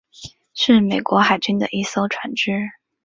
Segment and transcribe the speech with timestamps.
[0.55, 2.71] 是美国海军的一艘船只。